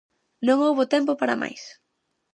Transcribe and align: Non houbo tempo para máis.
Non 0.47 0.57
houbo 0.65 0.89
tempo 0.95 1.11
para 1.19 1.39
máis. 1.41 1.61